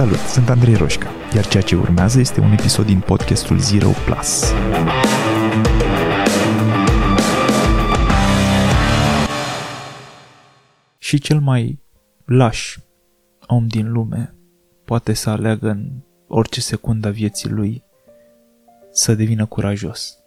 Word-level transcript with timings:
Salut, 0.00 0.18
sunt 0.18 0.48
Andrei 0.48 0.74
Roșca, 0.74 1.10
iar 1.34 1.46
ceea 1.46 1.62
ce 1.62 1.76
urmează 1.76 2.20
este 2.20 2.40
un 2.40 2.52
episod 2.52 2.86
din 2.86 3.00
podcastul 3.00 3.58
Zero 3.58 3.90
Plus. 4.04 4.52
Și 10.98 11.18
cel 11.18 11.40
mai 11.40 11.82
laș 12.24 12.78
om 13.46 13.66
din 13.66 13.92
lume 13.92 14.34
poate 14.84 15.12
să 15.12 15.30
aleagă 15.30 15.68
în 15.68 15.90
orice 16.28 16.60
secundă 16.60 17.08
a 17.08 17.10
vieții 17.10 17.50
lui 17.50 17.84
să 18.90 19.14
devină 19.14 19.46
curajos. 19.46 20.18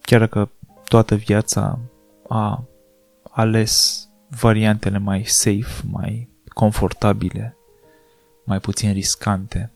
Chiar 0.00 0.20
dacă 0.20 0.50
toată 0.88 1.14
viața 1.14 1.78
a 2.28 2.64
ales 3.30 4.04
variantele 4.28 4.98
mai 4.98 5.24
safe, 5.24 5.82
mai 5.90 6.35
confortabile, 6.58 7.56
mai 8.44 8.60
puțin 8.60 8.92
riscante. 8.92 9.72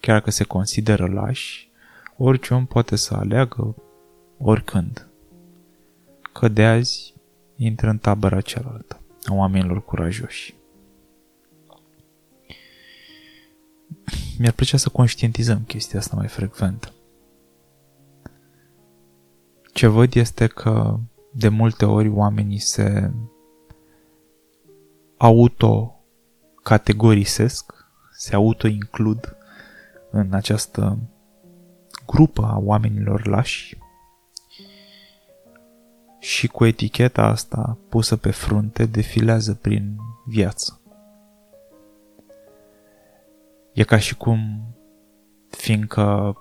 Chiar 0.00 0.18
dacă 0.18 0.30
se 0.30 0.44
consideră 0.44 1.06
lași, 1.06 1.70
orice 2.16 2.54
om 2.54 2.66
poate 2.66 2.96
să 2.96 3.14
aleagă 3.14 3.74
oricând. 4.38 5.08
Că 6.32 6.48
de 6.48 6.64
azi 6.64 7.14
intră 7.56 7.88
în 7.88 7.98
tabăra 7.98 8.40
cealaltă, 8.40 9.00
a 9.24 9.34
oamenilor 9.34 9.84
curajoși. 9.84 10.54
Mi-ar 14.38 14.52
plăcea 14.52 14.76
să 14.76 14.88
conștientizăm 14.88 15.62
chestia 15.64 15.98
asta 15.98 16.16
mai 16.16 16.28
frecvent. 16.28 16.92
Ce 19.72 19.86
văd 19.86 20.14
este 20.14 20.46
că 20.46 20.98
de 21.34 21.48
multe 21.48 21.84
ori 21.84 22.08
oamenii 22.08 22.58
se 22.58 23.10
auto-categorisesc, 25.22 27.72
se 28.12 28.34
auto-includ 28.34 29.36
în 30.10 30.32
această 30.32 30.98
grupă 32.06 32.44
a 32.44 32.58
oamenilor 32.58 33.26
lași 33.26 33.78
și 36.18 36.48
cu 36.48 36.64
eticheta 36.64 37.22
asta 37.22 37.78
pusă 37.88 38.16
pe 38.16 38.30
frunte 38.30 38.86
defilează 38.86 39.54
prin 39.54 39.96
viață. 40.26 40.80
E 43.72 43.84
ca 43.84 43.98
și 43.98 44.16
cum, 44.16 44.62
fiindcă 45.50 46.36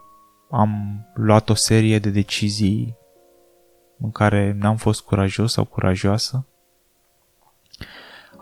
am 0.52 1.06
luat 1.14 1.50
o 1.50 1.54
serie 1.54 2.00
de 2.00 2.10
decizii 2.10 2.98
în 3.98 4.12
care 4.12 4.56
n-am 4.60 4.76
fost 4.76 5.02
curajos 5.02 5.52
sau 5.52 5.66
curajoasă, 5.66 6.46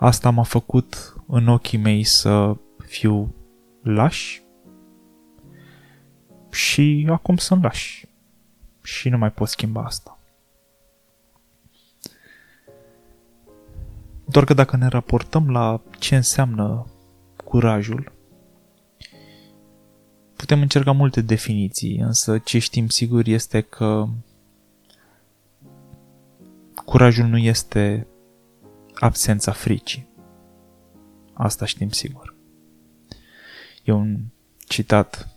asta 0.00 0.30
m-a 0.30 0.42
făcut 0.42 1.14
în 1.26 1.48
ochii 1.48 1.78
mei 1.78 2.04
să 2.04 2.56
fiu 2.86 3.34
laș 3.82 4.40
și 6.50 7.06
acum 7.10 7.36
sunt 7.36 7.62
laș 7.62 8.04
și 8.82 9.08
nu 9.08 9.18
mai 9.18 9.32
pot 9.32 9.48
schimba 9.48 9.84
asta. 9.84 10.18
Doar 14.24 14.44
că 14.44 14.54
dacă 14.54 14.76
ne 14.76 14.86
raportăm 14.86 15.50
la 15.50 15.80
ce 15.98 16.16
înseamnă 16.16 16.86
curajul, 17.44 18.12
putem 20.36 20.60
încerca 20.60 20.92
multe 20.92 21.20
definiții, 21.20 21.98
însă 21.98 22.38
ce 22.38 22.58
știm 22.58 22.88
sigur 22.88 23.26
este 23.26 23.60
că 23.60 24.08
curajul 26.84 27.26
nu 27.26 27.38
este 27.38 28.06
absența 29.00 29.52
fricii. 29.52 30.08
Asta 31.32 31.64
știm 31.64 31.90
sigur. 31.90 32.34
E 33.82 33.92
un 33.92 34.18
citat 34.58 35.28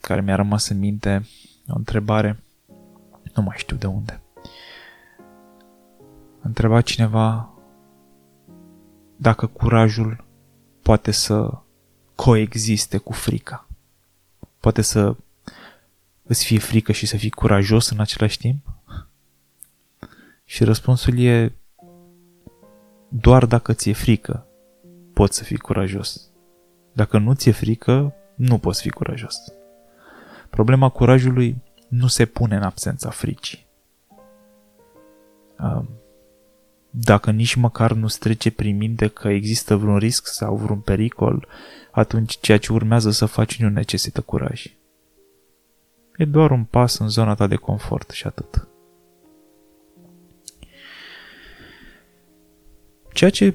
care 0.00 0.20
mi-a 0.20 0.36
rămas 0.36 0.68
în 0.68 0.78
minte, 0.78 1.26
o 1.68 1.74
întrebare, 1.76 2.42
nu 3.34 3.42
mai 3.42 3.56
știu 3.58 3.76
de 3.76 3.86
unde. 3.86 4.20
Întreba 6.40 6.80
cineva 6.80 7.52
dacă 9.16 9.46
curajul 9.46 10.24
poate 10.82 11.10
să 11.10 11.58
coexiste 12.14 12.98
cu 12.98 13.12
frica. 13.12 13.66
Poate 14.60 14.82
să 14.82 15.16
îți 16.22 16.44
fie 16.44 16.58
frică 16.58 16.92
și 16.92 17.06
să 17.06 17.16
fii 17.16 17.30
curajos 17.30 17.88
în 17.88 18.00
același 18.00 18.38
timp? 18.38 18.66
Și 20.44 20.64
răspunsul 20.64 21.18
e 21.18 21.52
doar 23.14 23.46
dacă 23.46 23.72
ți-e 23.72 23.92
frică, 23.92 24.46
poți 25.12 25.36
să 25.36 25.44
fii 25.44 25.58
curajos. 25.58 26.30
Dacă 26.92 27.18
nu 27.18 27.34
ți-e 27.34 27.52
frică, 27.52 28.14
nu 28.34 28.58
poți 28.58 28.82
fi 28.82 28.90
curajos. 28.90 29.36
Problema 30.50 30.88
curajului 30.88 31.62
nu 31.88 32.06
se 32.06 32.24
pune 32.24 32.56
în 32.56 32.62
absența 32.62 33.10
fricii. 33.10 33.66
Dacă 36.90 37.30
nici 37.30 37.54
măcar 37.54 37.92
nu 37.92 38.06
trece 38.06 38.50
prin 38.50 38.76
minte 38.76 39.08
că 39.08 39.28
există 39.28 39.76
vreun 39.76 39.98
risc 39.98 40.26
sau 40.26 40.56
vreun 40.56 40.80
pericol, 40.80 41.46
atunci 41.90 42.38
ceea 42.40 42.58
ce 42.58 42.72
urmează 42.72 43.10
să 43.10 43.26
faci 43.26 43.60
nu 43.60 43.68
necesită 43.68 44.20
curaj. 44.20 44.64
E 46.16 46.24
doar 46.24 46.50
un 46.50 46.64
pas 46.64 46.98
în 46.98 47.08
zona 47.08 47.34
ta 47.34 47.46
de 47.46 47.56
confort 47.56 48.10
și 48.10 48.26
atât. 48.26 48.68
Ceea 53.12 53.30
ce 53.30 53.54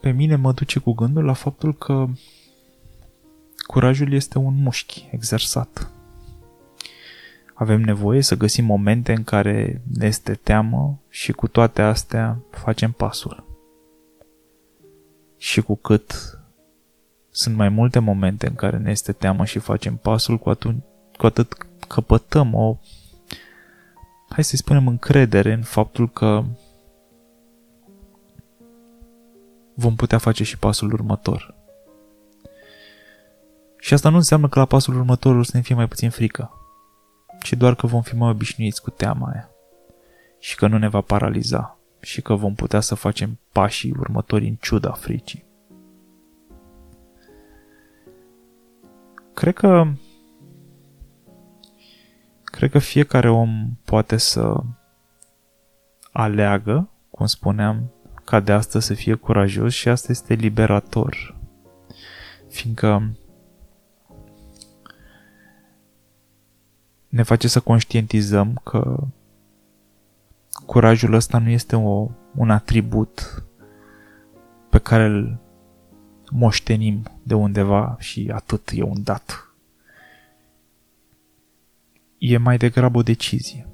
pe 0.00 0.10
mine 0.10 0.36
mă 0.36 0.52
duce 0.52 0.78
cu 0.78 0.92
gândul 0.92 1.24
la 1.24 1.32
faptul 1.32 1.74
că 1.74 2.06
curajul 3.66 4.12
este 4.12 4.38
un 4.38 4.54
mușchi 4.62 5.08
exersat. 5.10 5.90
Avem 7.54 7.80
nevoie 7.80 8.22
să 8.22 8.36
găsim 8.36 8.64
momente 8.64 9.12
în 9.12 9.24
care 9.24 9.82
ne 9.98 10.06
este 10.06 10.34
teamă 10.34 11.00
și 11.08 11.32
cu 11.32 11.48
toate 11.48 11.82
astea 11.82 12.38
facem 12.50 12.92
pasul. 12.92 13.44
Și 15.38 15.60
cu 15.60 15.76
cât 15.76 16.38
sunt 17.30 17.56
mai 17.56 17.68
multe 17.68 17.98
momente 17.98 18.46
în 18.46 18.54
care 18.54 18.78
ne 18.78 18.90
este 18.90 19.12
teamă 19.12 19.44
și 19.44 19.58
facem 19.58 19.96
pasul, 19.96 20.38
cu, 20.38 20.50
atunci, 20.50 20.82
cu 21.16 21.26
atât 21.26 21.66
căpătăm 21.88 22.54
o, 22.54 22.78
hai 24.28 24.44
să 24.44 24.56
spunem, 24.56 24.86
încredere 24.86 25.52
în 25.52 25.62
faptul 25.62 26.10
că 26.10 26.44
vom 29.74 29.94
putea 29.94 30.18
face 30.18 30.44
și 30.44 30.58
pasul 30.58 30.92
următor. 30.92 31.54
Și 33.78 33.94
asta 33.94 34.08
nu 34.08 34.16
înseamnă 34.16 34.48
că 34.48 34.58
la 34.58 34.64
pasul 34.64 34.96
următor 34.96 35.36
o 35.36 35.42
să 35.42 35.50
ne 35.54 35.62
fie 35.62 35.74
mai 35.74 35.88
puțin 35.88 36.10
frică, 36.10 36.50
ci 37.42 37.52
doar 37.52 37.74
că 37.74 37.86
vom 37.86 38.02
fi 38.02 38.16
mai 38.16 38.30
obișnuiți 38.30 38.82
cu 38.82 38.90
teama 38.90 39.30
aia 39.32 39.50
și 40.38 40.56
că 40.56 40.66
nu 40.66 40.78
ne 40.78 40.88
va 40.88 41.00
paraliza 41.00 41.78
și 42.00 42.22
că 42.22 42.34
vom 42.34 42.54
putea 42.54 42.80
să 42.80 42.94
facem 42.94 43.38
pașii 43.52 43.94
următori 43.98 44.46
în 44.48 44.54
ciuda 44.54 44.90
fricii. 44.92 45.44
Cred 49.34 49.54
că 49.54 49.86
cred 52.44 52.70
că 52.70 52.78
fiecare 52.78 53.30
om 53.30 53.78
poate 53.84 54.16
să 54.16 54.62
aleagă, 56.12 56.90
cum 57.10 57.26
spuneam, 57.26 57.92
ca 58.24 58.40
de 58.40 58.52
asta 58.52 58.80
să 58.80 58.94
fie 58.94 59.14
curajos 59.14 59.72
și 59.72 59.88
asta 59.88 60.12
este 60.12 60.34
liberator. 60.34 61.36
Fiindcă 62.48 63.16
ne 67.08 67.22
face 67.22 67.48
să 67.48 67.60
conștientizăm 67.60 68.60
că 68.64 69.06
curajul 70.66 71.12
ăsta 71.12 71.38
nu 71.38 71.48
este 71.48 71.76
o, 71.76 72.10
un 72.34 72.50
atribut 72.50 73.44
pe 74.70 74.78
care 74.78 75.04
îl 75.04 75.38
moștenim 76.30 77.02
de 77.22 77.34
undeva 77.34 77.96
și 77.98 78.30
atât 78.32 78.70
e 78.74 78.82
un 78.82 79.02
dat. 79.02 79.54
E 82.18 82.36
mai 82.36 82.56
degrabă 82.56 82.98
o 82.98 83.02
decizie. 83.02 83.66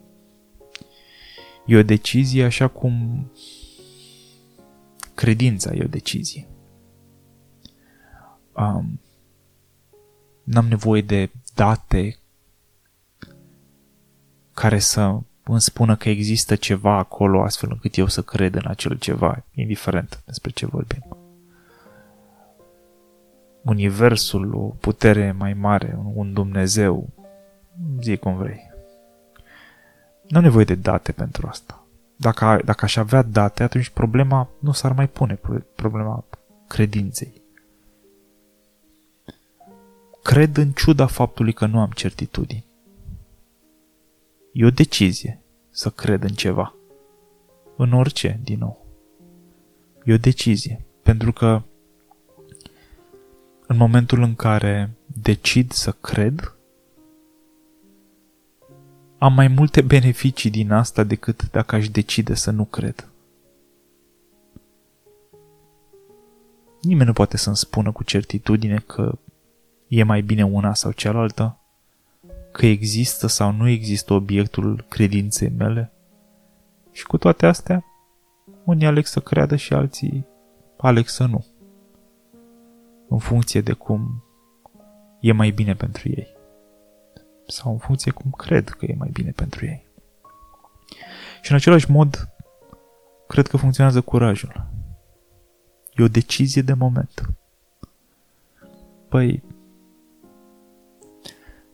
E 1.66 1.76
o 1.76 1.82
decizie 1.82 2.44
așa 2.44 2.68
cum 2.68 3.24
Credința 5.18 5.74
e 5.74 5.84
o 5.84 5.88
decizie. 5.88 6.48
Um, 8.52 9.00
n-am 10.44 10.66
nevoie 10.66 11.02
de 11.02 11.30
date 11.54 12.18
care 14.54 14.78
să 14.78 15.00
îmi 15.44 15.60
spună 15.60 15.96
că 15.96 16.08
există 16.08 16.56
ceva 16.56 16.96
acolo 16.96 17.42
astfel 17.42 17.68
încât 17.72 17.96
eu 17.96 18.06
să 18.06 18.22
cred 18.22 18.54
în 18.54 18.64
acel 18.66 18.98
ceva, 18.98 19.44
indiferent 19.54 20.22
despre 20.26 20.50
ce 20.50 20.66
vorbim. 20.66 21.16
Universul, 23.62 24.54
o 24.54 24.68
putere 24.68 25.32
mai 25.32 25.54
mare, 25.54 25.98
un 26.14 26.32
Dumnezeu, 26.32 27.08
zi 28.00 28.16
cum 28.16 28.36
vrei. 28.36 28.70
Nu 30.28 30.36
am 30.36 30.42
nevoie 30.42 30.64
de 30.64 30.74
date 30.74 31.12
pentru 31.12 31.46
asta 31.46 31.87
dacă, 32.20 32.60
dacă 32.64 32.84
aș 32.84 32.96
avea 32.96 33.22
date, 33.22 33.62
atunci 33.62 33.88
problema 33.88 34.48
nu 34.58 34.72
s-ar 34.72 34.92
mai 34.92 35.08
pune. 35.08 35.40
Problema 35.74 36.24
credinței. 36.66 37.42
Cred 40.22 40.56
în 40.56 40.72
ciuda 40.72 41.06
faptului 41.06 41.52
că 41.52 41.66
nu 41.66 41.80
am 41.80 41.90
certitudini. 41.90 42.66
E 44.52 44.64
o 44.64 44.70
decizie 44.70 45.42
să 45.70 45.90
cred 45.90 46.22
în 46.22 46.34
ceva. 46.34 46.74
În 47.76 47.92
orice, 47.92 48.40
din 48.42 48.58
nou. 48.58 48.86
E 50.04 50.12
o 50.12 50.16
decizie. 50.16 50.84
Pentru 51.02 51.32
că 51.32 51.62
în 53.66 53.76
momentul 53.76 54.22
în 54.22 54.34
care 54.34 54.90
decid 55.22 55.72
să 55.72 55.92
cred, 55.92 56.57
am 59.18 59.32
mai 59.32 59.48
multe 59.48 59.80
beneficii 59.80 60.50
din 60.50 60.72
asta 60.72 61.04
decât 61.04 61.50
dacă 61.50 61.74
aș 61.74 61.88
decide 61.88 62.34
să 62.34 62.50
nu 62.50 62.64
cred. 62.64 63.08
Nimeni 66.82 67.06
nu 67.06 67.12
poate 67.12 67.36
să-mi 67.36 67.56
spună 67.56 67.92
cu 67.92 68.04
certitudine 68.04 68.82
că 68.86 69.18
e 69.88 70.02
mai 70.02 70.20
bine 70.20 70.44
una 70.44 70.74
sau 70.74 70.90
cealaltă, 70.90 71.58
că 72.52 72.66
există 72.66 73.26
sau 73.26 73.52
nu 73.52 73.68
există 73.68 74.12
obiectul 74.12 74.84
credinței 74.88 75.48
mele. 75.48 75.92
Și 76.92 77.04
cu 77.04 77.18
toate 77.18 77.46
astea, 77.46 77.84
unii 78.64 78.86
aleg 78.86 79.06
să 79.06 79.20
creadă 79.20 79.56
și 79.56 79.72
alții 79.72 80.26
aleg 80.76 81.06
să 81.06 81.26
nu. 81.26 81.46
În 83.08 83.18
funcție 83.18 83.60
de 83.60 83.72
cum 83.72 84.24
e 85.20 85.32
mai 85.32 85.50
bine 85.50 85.74
pentru 85.74 86.08
ei. 86.08 86.37
Sau 87.50 87.72
în 87.72 87.78
funcție 87.78 88.12
cum 88.12 88.30
cred 88.30 88.68
că 88.68 88.84
e 88.84 88.94
mai 88.98 89.08
bine 89.12 89.30
pentru 89.30 89.64
ei. 89.64 89.86
Și 91.42 91.50
în 91.50 91.56
același 91.56 91.90
mod, 91.90 92.28
cred 93.26 93.46
că 93.46 93.56
funcționează 93.56 94.00
curajul. 94.00 94.66
E 95.94 96.02
o 96.02 96.08
decizie 96.08 96.62
de 96.62 96.72
moment. 96.72 97.34
Păi, 99.08 99.42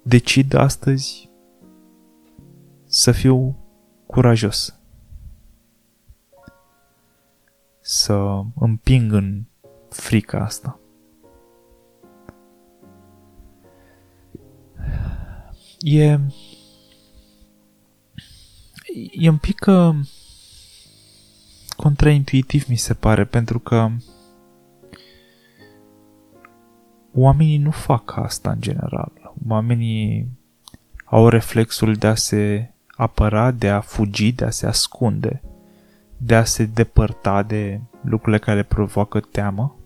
decid 0.02 0.54
astăzi 0.54 1.30
să 2.84 3.12
fiu 3.12 3.56
curajos. 4.06 4.78
Să 7.80 8.42
împing 8.54 9.12
în 9.12 9.44
frica 9.88 10.44
asta. 10.44 10.78
E 15.86 16.18
e 19.12 19.28
un 19.28 19.36
pic 19.36 19.66
uh, 19.66 19.96
contraintuitiv 21.76 22.64
mi 22.68 22.76
se 22.76 22.94
pare 22.94 23.24
pentru 23.24 23.58
că 23.58 23.90
oamenii 27.14 27.58
nu 27.58 27.70
fac 27.70 28.16
asta 28.16 28.50
în 28.50 28.60
general. 28.60 29.12
Oamenii 29.48 30.28
au 31.04 31.28
reflexul 31.28 31.94
de 31.94 32.06
a 32.06 32.14
se 32.14 32.72
apăra, 32.96 33.50
de 33.50 33.68
a 33.68 33.80
fugi, 33.80 34.32
de 34.32 34.44
a 34.44 34.50
se 34.50 34.66
ascunde, 34.66 35.42
de 36.16 36.34
a 36.34 36.44
se 36.44 36.64
depărta 36.64 37.42
de 37.42 37.80
lucrurile 38.00 38.38
care 38.38 38.62
provoacă 38.62 39.20
teamă. 39.20 39.76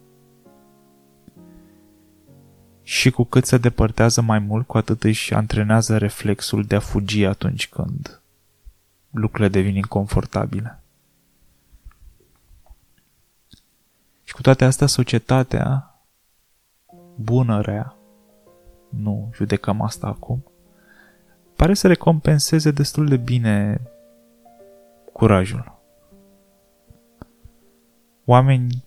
Și 2.89 3.11
cu 3.11 3.25
cât 3.25 3.45
se 3.45 3.59
depărtează 3.59 4.21
mai 4.21 4.39
mult, 4.39 4.67
cu 4.67 4.77
atât 4.77 5.05
își 5.05 5.35
antrenează 5.35 5.99
reflexul 5.99 6.65
de 6.65 6.75
a 6.75 6.81
fugi 6.81 7.25
atunci 7.25 7.69
când 7.69 8.21
lucrurile 9.11 9.49
devin 9.49 9.77
inconfortabile. 9.77 10.79
Și 14.25 14.35
cu 14.35 14.43
toate 14.43 14.65
astea, 14.65 14.87
societatea 14.87 15.95
bună, 17.15 17.61
rea, 17.61 17.97
nu 18.89 19.31
judecăm 19.35 19.81
asta 19.81 20.07
acum, 20.07 20.45
pare 21.57 21.75
să 21.75 21.87
recompenseze 21.87 22.71
destul 22.71 23.09
de 23.09 23.17
bine 23.17 23.81
curajul. 25.13 25.81
Oameni 28.25 28.85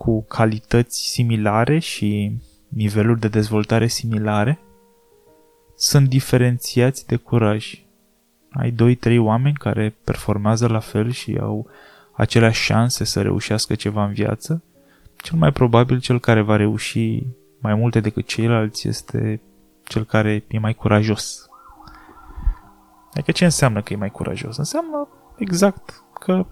cu 0.00 0.24
calități 0.28 1.10
similare 1.10 1.78
și 1.78 2.36
niveluri 2.68 3.20
de 3.20 3.28
dezvoltare 3.28 3.86
similare 3.86 4.60
sunt 5.76 6.08
diferențiați 6.08 7.06
de 7.06 7.16
curaj. 7.16 7.84
Ai 8.50 8.70
doi, 8.70 8.94
trei 8.94 9.18
oameni 9.18 9.54
care 9.54 9.96
performează 10.04 10.66
la 10.66 10.78
fel 10.78 11.10
și 11.10 11.38
au 11.40 11.68
aceleași 12.12 12.62
șanse 12.62 13.04
să 13.04 13.22
reușească 13.22 13.74
ceva 13.74 14.04
în 14.04 14.12
viață, 14.12 14.62
cel 15.16 15.38
mai 15.38 15.52
probabil 15.52 16.00
cel 16.00 16.20
care 16.20 16.40
va 16.40 16.56
reuși 16.56 17.26
mai 17.58 17.74
multe 17.74 18.00
decât 18.00 18.26
ceilalți 18.26 18.88
este 18.88 19.40
cel 19.84 20.04
care 20.04 20.44
e 20.48 20.58
mai 20.58 20.74
curajos. 20.74 21.48
Adică 23.12 23.30
ce 23.30 23.44
înseamnă 23.44 23.82
că 23.82 23.92
e 23.92 23.96
mai 23.96 24.10
curajos? 24.10 24.56
Înseamnă 24.56 25.08
exact 25.36 26.02
că 26.20 26.46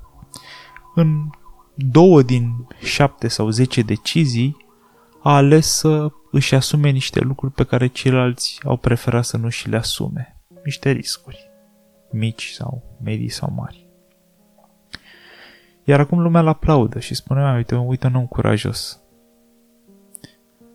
în 0.95 1.31
două 1.80 2.22
din 2.22 2.66
șapte 2.80 3.28
sau 3.28 3.48
zece 3.48 3.82
decizii 3.82 4.56
a 5.22 5.36
ales 5.36 5.66
să 5.66 6.08
își 6.30 6.54
asume 6.54 6.90
niște 6.90 7.20
lucruri 7.20 7.52
pe 7.52 7.64
care 7.64 7.86
ceilalți 7.86 8.60
au 8.64 8.76
preferat 8.76 9.25
să 9.25 9.36
nu 9.36 9.48
și 9.48 9.69
le 9.69 9.76
asume. 9.76 10.36
Niște 10.64 10.90
riscuri, 10.90 11.50
mici 12.10 12.50
sau 12.50 12.98
medii 13.02 13.28
sau 13.28 13.52
mari. 13.56 13.86
Iar 15.84 16.00
acum 16.00 16.20
lumea 16.20 16.40
îl 16.40 16.48
aplaudă 16.48 16.98
și 16.98 17.14
spune, 17.14 17.54
uite, 17.56 17.75
uite 17.75 18.06
un 18.06 18.14
om 18.14 18.26
curajos. 18.26 19.00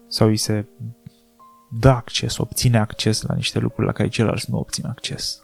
Sau 0.07 0.27
îi 0.27 0.37
se 0.37 0.65
dă 1.79 1.89
acces, 1.89 2.37
obține 2.37 2.77
acces 2.77 3.21
la 3.21 3.35
niște 3.35 3.59
lucruri 3.59 3.87
la 3.87 3.93
care 3.93 4.09
ceilalți 4.09 4.51
nu 4.51 4.57
obțin 4.57 4.85
acces. 4.85 5.43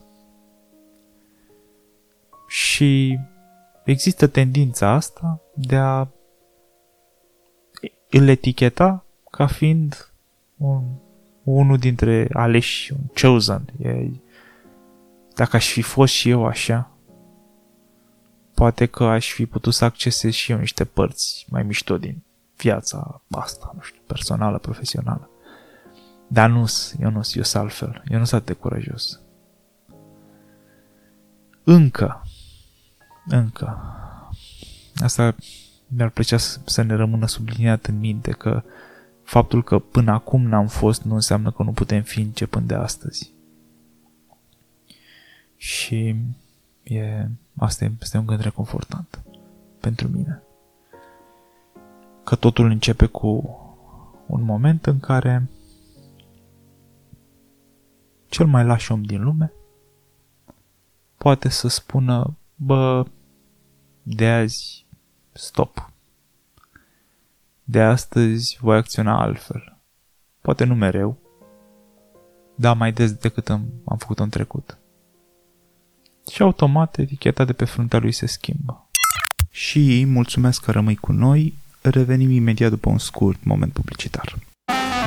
Și 2.48 3.20
există 3.90 4.28
tendința 4.28 4.90
asta 4.90 5.42
de 5.56 5.76
a 5.76 6.08
îl 8.10 8.28
eticheta 8.28 9.06
ca 9.32 9.48
fiind 9.48 10.12
un, 10.58 10.84
unul 11.44 11.78
dintre 11.78 12.28
aleși, 12.34 12.92
un 12.92 13.00
chosen. 13.22 13.74
E, 13.80 14.10
dacă 15.36 15.56
aș 15.56 15.72
fi 15.72 15.82
fost 15.82 16.14
și 16.14 16.30
eu 16.30 16.46
așa, 16.46 16.92
poate 18.54 18.86
că 18.86 19.04
aș 19.04 19.32
fi 19.32 19.46
putut 19.46 19.74
să 19.74 19.86
accesez 19.86 20.34
și 20.34 20.52
eu 20.52 20.58
niște 20.58 20.86
părți 20.86 21.46
mai 21.50 21.64
mișto 21.64 21.98
din 21.98 22.24
viața 22.58 23.22
asta, 23.32 23.72
nu 23.76 23.82
știu, 23.82 24.02
personală, 24.08 24.58
profesională. 24.58 25.30
Dar 26.28 26.50
nu 26.50 26.66
eu 27.00 27.10
nu 27.10 27.22
eu 27.34 27.44
sunt 27.44 27.64
altfel. 27.64 28.04
Eu 28.08 28.20
nu 28.20 28.26
sunt 28.26 28.42
atât 28.42 28.56
de 28.56 28.62
curajos. 28.62 29.20
Încă. 31.64 32.22
Încă. 33.26 33.78
Asta 34.96 35.36
mi-ar 35.88 36.10
plăcea 36.10 36.38
să 36.66 36.82
ne 36.82 36.96
rămână 36.96 37.28
subliniat 37.28 37.86
în 37.86 38.00
minte 38.00 38.32
că 38.32 38.64
faptul 39.24 39.64
că 39.64 39.80
până 39.80 40.12
acum 40.12 40.42
n-am 40.42 40.68
fost 40.68 41.02
nu 41.02 41.14
înseamnă 41.14 41.52
că 41.52 41.64
nu 41.64 41.72
putem 41.72 42.02
fi 42.02 42.22
începând 42.22 42.68
de 42.68 42.74
astăzi. 42.74 43.34
Și 45.56 46.16
e, 46.84 47.28
asta 47.58 47.92
este 48.02 48.18
un 48.18 48.26
gând 48.26 48.40
reconfortant 48.40 49.24
pentru 49.80 50.08
mine. 50.08 50.42
Că 52.24 52.36
totul 52.36 52.70
începe 52.70 53.06
cu 53.06 53.58
un 54.26 54.44
moment 54.44 54.86
în 54.86 55.00
care 55.00 55.50
cel 58.28 58.46
mai 58.46 58.66
laș 58.66 58.90
om 58.90 59.04
din 59.04 59.24
lume 59.24 59.54
poate 61.18 61.50
să 61.50 61.68
spună, 61.68 62.38
bă, 62.62 63.06
de 64.04 64.28
azi, 64.28 64.86
stop. 65.32 65.92
De 67.64 67.82
astăzi 67.82 68.58
voi 68.62 68.78
acționa 68.78 69.22
altfel. 69.22 69.78
Poate 70.42 70.64
nu 70.64 70.76
mereu, 70.76 71.18
dar 72.56 72.76
mai 72.76 72.92
des 72.92 73.12
decât 73.14 73.50
am, 73.50 73.66
am 73.86 73.98
făcut 73.98 74.20
în 74.20 74.30
trecut. 74.30 74.78
Și 76.32 76.42
automat 76.42 76.98
eticheta 76.98 77.46
de 77.46 77.54
pe 77.54 77.66
fruntea 77.66 78.00
lui 78.00 78.12
se 78.12 78.26
schimbă. 78.26 78.90
Și 79.50 80.06
mulțumesc 80.08 80.64
că 80.64 80.72
rămâi 80.72 80.96
cu 80.96 81.12
noi, 81.12 81.54
revenim 81.82 82.32
imediat 82.32 82.70
după 82.70 82.90
un 82.90 82.98
scurt 82.98 83.44
moment 83.44 83.74
publicitar. 83.74 84.36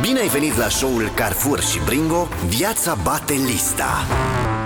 Bine 0.00 0.18
ai 0.18 0.28
venit 0.28 0.56
la 0.56 0.68
show-ul 0.68 1.08
Carrefour 1.08 1.60
și 1.60 1.78
Bringo, 1.84 2.28
viața 2.48 2.94
bate 2.94 3.32
lista. 3.32 3.90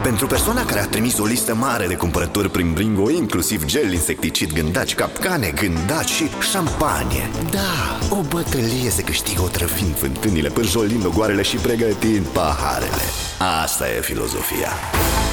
Pentru 0.06 0.26
persoana 0.26 0.64
care 0.64 0.80
a 0.80 0.86
trimis 0.86 1.18
o 1.18 1.24
listă 1.24 1.54
mare 1.54 1.86
de 1.86 1.96
cumpărături 1.96 2.50
prin 2.50 2.72
Bringo, 2.72 3.10
inclusiv 3.10 3.64
gel 3.64 3.92
insecticid, 3.92 4.52
gândaci, 4.52 4.94
capcane, 4.94 5.52
gândaci 5.54 6.08
și 6.08 6.24
șampanie. 6.50 7.24
Da, 7.50 7.98
o 8.16 8.20
bătălie 8.20 8.90
se 8.90 9.02
câștigă 9.02 9.42
otrăvind 9.42 9.94
fântânile, 9.96 10.48
pânjolind 10.48 11.04
ogoarele 11.06 11.42
și 11.42 11.56
pregătind 11.56 12.26
paharele. 12.26 13.06
Asta 13.62 13.88
e 13.88 14.00
filozofia. 14.00 14.70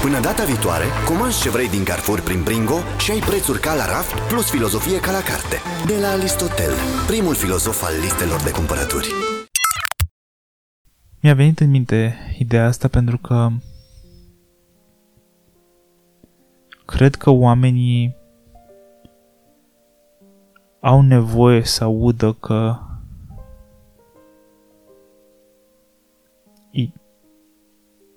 Până 0.02 0.20
data 0.20 0.44
viitoare, 0.44 0.86
comanzi 1.06 1.42
ce 1.42 1.50
vrei 1.50 1.70
din 1.70 1.84
Carrefour 1.84 2.22
prin 2.22 2.42
Bringo 2.44 2.80
și 2.98 3.12
ai 3.12 3.20
prețuri 3.20 3.60
ca 3.60 3.74
la 3.74 3.86
raft 3.86 4.14
plus 4.28 4.50
filozofie 4.50 5.00
ca 5.00 5.12
la 5.12 5.22
carte. 5.22 5.58
De 5.86 5.96
la 6.02 6.08
Aristotel, 6.08 6.74
primul 7.08 7.36
filozof 7.36 7.84
al 7.84 7.94
listelor 8.02 8.42
de 8.42 8.52
cumpărături. 8.52 9.10
Mi-a 11.20 11.34
venit 11.34 11.60
în 11.60 11.70
minte 11.70 12.18
ideea 12.40 12.66
asta 12.66 12.88
pentru 12.88 13.18
că 13.18 13.50
cred 16.94 17.16
că 17.16 17.30
oamenii 17.30 18.16
au 20.80 21.02
nevoie 21.02 21.64
să 21.64 21.84
audă 21.84 22.34
că 22.34 22.78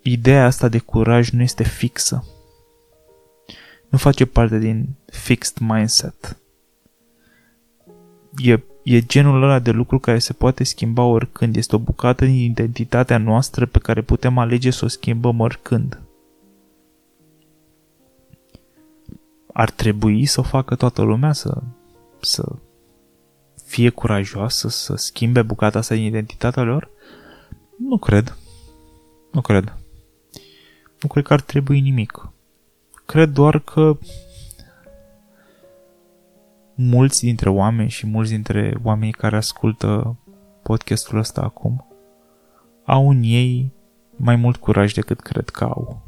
ideea 0.02 0.44
asta 0.44 0.68
de 0.68 0.78
curaj 0.78 1.30
nu 1.30 1.42
este 1.42 1.62
fixă. 1.62 2.24
Nu 3.88 3.98
face 3.98 4.24
parte 4.24 4.58
din 4.58 4.88
fixed 5.06 5.56
mindset. 5.58 6.36
E, 8.36 8.60
e 8.82 9.00
genul 9.00 9.42
ăla 9.42 9.58
de 9.58 9.70
lucru 9.70 9.98
care 9.98 10.18
se 10.18 10.32
poate 10.32 10.64
schimba 10.64 11.02
oricând. 11.02 11.56
Este 11.56 11.76
o 11.76 11.78
bucată 11.78 12.24
din 12.24 12.34
identitatea 12.34 13.18
noastră 13.18 13.66
pe 13.66 13.78
care 13.78 14.02
putem 14.02 14.38
alege 14.38 14.70
să 14.70 14.84
o 14.84 14.88
schimbăm 14.88 15.40
oricând. 15.40 16.05
Ar 19.58 19.70
trebui 19.70 20.26
să 20.26 20.40
o 20.40 20.42
facă 20.42 20.74
toată 20.74 21.02
lumea, 21.02 21.32
să, 21.32 21.62
să 22.20 22.56
fie 23.64 23.90
curajoasă, 23.90 24.68
să 24.68 24.96
schimbe 24.96 25.42
bucata 25.42 25.78
asta 25.78 25.94
din 25.94 26.04
identitatea 26.04 26.62
lor? 26.62 26.90
Nu 27.78 27.98
cred. 27.98 28.36
Nu 29.32 29.40
cred. 29.40 29.78
Nu 31.00 31.08
cred 31.08 31.24
că 31.24 31.32
ar 31.32 31.40
trebui 31.40 31.80
nimic. 31.80 32.28
Cred 33.06 33.28
doar 33.28 33.58
că 33.58 33.98
mulți 36.74 37.20
dintre 37.20 37.50
oameni 37.50 37.90
și 37.90 38.06
mulți 38.06 38.30
dintre 38.30 38.74
oamenii 38.82 39.12
care 39.12 39.36
ascultă 39.36 40.16
podcastul 40.62 41.18
ăsta 41.18 41.40
acum 41.40 41.86
au 42.84 43.10
în 43.10 43.22
ei 43.22 43.72
mai 44.16 44.36
mult 44.36 44.56
curaj 44.56 44.92
decât 44.92 45.20
cred 45.20 45.48
că 45.48 45.64
au. 45.64 46.05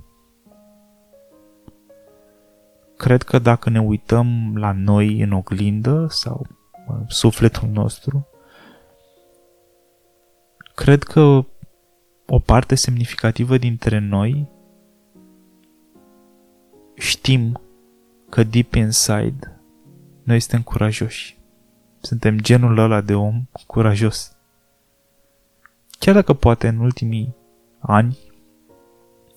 Cred 2.98 3.22
că 3.22 3.38
dacă 3.38 3.70
ne 3.70 3.80
uităm 3.80 4.56
la 4.56 4.72
noi 4.72 5.20
în 5.20 5.32
oglindă 5.32 6.06
sau 6.10 6.46
sufletul 7.06 7.68
nostru, 7.68 8.26
cred 10.74 11.02
că 11.02 11.44
o 12.26 12.38
parte 12.38 12.74
semnificativă 12.74 13.58
dintre 13.58 13.98
noi 13.98 14.48
știm 16.94 17.60
că 18.28 18.42
deep 18.42 18.74
inside 18.74 19.60
noi 20.22 20.40
suntem 20.40 20.62
curajoși. 20.62 21.38
Suntem 22.00 22.40
genul 22.40 22.78
ăla 22.78 23.00
de 23.00 23.14
om 23.14 23.48
curajos. 23.66 24.36
Chiar 25.98 26.14
dacă 26.14 26.32
poate 26.32 26.68
în 26.68 26.78
ultimii 26.78 27.34
ani 27.78 28.18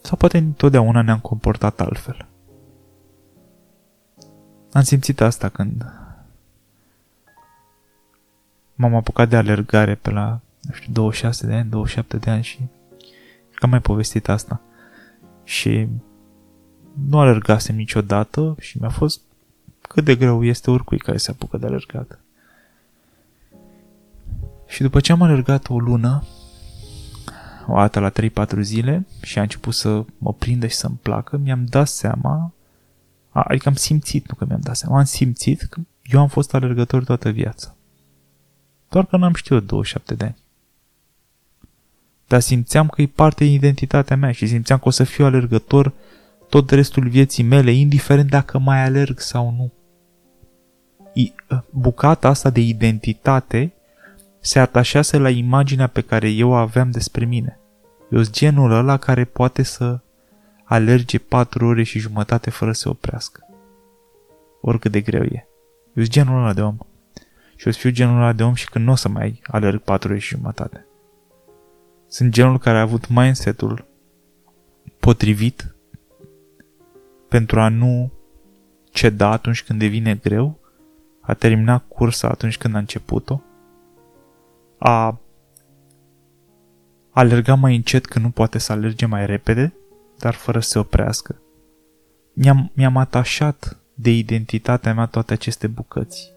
sau 0.01 0.17
poate 0.17 0.37
întotdeauna 0.37 1.01
ne-am 1.01 1.19
comportat 1.19 1.81
altfel. 1.81 2.30
Am 4.73 4.81
simțit 4.81 5.21
asta 5.21 5.49
când 5.49 5.85
m-am 8.75 8.95
apucat 8.95 9.29
de 9.29 9.35
alergare 9.35 9.95
pe 9.95 10.09
la, 10.09 10.39
nu 10.61 10.73
știu, 10.73 10.93
26 10.93 11.47
de 11.47 11.53
ani, 11.53 11.69
27 11.69 12.17
de 12.17 12.29
ani 12.29 12.43
și 12.43 12.59
am 13.59 13.69
mai 13.69 13.81
povestit 13.81 14.29
asta. 14.29 14.61
Și 15.43 15.87
nu 17.09 17.19
alergasem 17.19 17.75
niciodată 17.75 18.55
și 18.59 18.77
mi-a 18.79 18.89
fost 18.89 19.21
cât 19.81 20.03
de 20.03 20.15
greu 20.15 20.43
este 20.43 20.71
oricui 20.71 20.97
care 20.97 21.17
se 21.17 21.31
apucă 21.31 21.57
de 21.57 21.65
alergat. 21.65 22.19
Și 24.67 24.81
după 24.81 24.99
ce 24.99 25.11
am 25.11 25.21
alergat 25.21 25.69
o 25.69 25.79
lună, 25.79 26.23
o 27.67 27.75
dată 27.75 27.99
la 27.99 28.11
3-4 28.11 28.59
zile 28.61 29.05
și 29.21 29.39
a 29.39 29.41
început 29.41 29.73
să 29.73 30.05
mă 30.17 30.33
prindă 30.33 30.67
și 30.67 30.75
să-mi 30.75 30.99
placă, 31.01 31.37
mi-am 31.37 31.65
dat 31.65 31.87
seama, 31.87 32.51
adică 33.31 33.69
am 33.69 33.75
simțit, 33.75 34.29
nu 34.29 34.35
că 34.35 34.45
mi-am 34.45 34.59
dat 34.63 34.75
seama, 34.75 34.97
am 34.97 35.03
simțit 35.03 35.61
că 35.61 35.79
eu 36.03 36.19
am 36.19 36.27
fost 36.27 36.53
alergător 36.53 37.03
toată 37.03 37.29
viața. 37.29 37.75
Doar 38.89 39.05
că 39.05 39.17
n-am 39.17 39.33
știut 39.33 39.65
27 39.65 40.13
de 40.13 40.23
ani. 40.23 40.37
Dar 42.27 42.39
simțeam 42.39 42.87
că 42.87 43.01
e 43.01 43.07
parte 43.07 43.43
din 43.43 43.53
identitatea 43.53 44.15
mea 44.15 44.31
și 44.31 44.47
simțeam 44.47 44.79
că 44.79 44.87
o 44.87 44.91
să 44.91 45.03
fiu 45.03 45.25
alergător 45.25 45.93
tot 46.49 46.69
restul 46.69 47.07
vieții 47.07 47.43
mele, 47.43 47.71
indiferent 47.71 48.29
dacă 48.29 48.57
mai 48.57 48.83
alerg 48.83 49.19
sau 49.19 49.51
nu. 49.51 49.71
Bucata 51.69 52.27
asta 52.27 52.49
de 52.49 52.59
identitate 52.59 53.73
se 54.39 54.59
atașase 54.59 55.17
la 55.17 55.29
imaginea 55.29 55.87
pe 55.87 56.01
care 56.01 56.29
eu 56.29 56.49
o 56.49 56.53
aveam 56.53 56.91
despre 56.91 57.25
mine. 57.25 57.59
Eu 58.11 58.21
sunt 58.21 58.35
genul 58.35 58.71
ăla 58.71 58.97
care 58.97 59.23
poate 59.23 59.63
să 59.63 59.99
alerge 60.71 61.17
patru 61.17 61.65
ore 61.65 61.83
și 61.83 61.99
jumătate 61.99 62.49
fără 62.49 62.71
să 62.71 62.81
se 62.81 62.89
oprească. 62.89 63.45
Oricât 64.61 64.91
de 64.91 65.01
greu 65.01 65.23
e. 65.23 65.47
Eu 65.93 66.03
sunt 66.03 66.09
genul 66.09 66.39
ăla 66.39 66.53
de 66.53 66.61
om. 66.61 66.77
Și 67.55 67.67
o 67.67 67.71
să 67.71 67.79
fiu 67.79 67.89
genul 67.89 68.17
ăla 68.17 68.33
de 68.33 68.43
om 68.43 68.53
și 68.53 68.69
când 68.69 68.85
nu 68.85 68.91
o 68.91 68.95
să 68.95 69.09
mai 69.09 69.41
alerg 69.47 69.81
patru 69.81 70.09
ore 70.09 70.19
și 70.19 70.35
jumătate. 70.35 70.85
Sunt 72.07 72.31
genul 72.31 72.57
care 72.57 72.77
a 72.77 72.81
avut 72.81 73.07
mindset-ul 73.07 73.85
potrivit 74.99 75.75
pentru 77.27 77.59
a 77.59 77.69
nu 77.69 78.11
ceda 78.91 79.27
atunci 79.31 79.63
când 79.63 79.79
devine 79.79 80.15
greu, 80.15 80.59
a 81.21 81.33
termina 81.33 81.79
cursa 81.79 82.27
atunci 82.27 82.57
când 82.57 82.75
a 82.75 82.77
început-o, 82.77 83.41
a 84.77 85.19
alerga 87.09 87.55
mai 87.55 87.75
încet 87.75 88.05
când 88.05 88.25
nu 88.25 88.31
poate 88.31 88.57
să 88.57 88.71
alerge 88.71 89.05
mai 89.05 89.25
repede, 89.25 89.73
dar 90.21 90.33
fără 90.33 90.59
să 90.59 90.69
se 90.69 90.79
oprească. 90.79 91.41
Mi-am, 92.33 92.71
mi-am 92.73 92.97
atașat 92.97 93.77
de 93.93 94.09
identitatea 94.09 94.93
mea 94.93 95.05
toate 95.05 95.33
aceste 95.33 95.67
bucăți. 95.67 96.33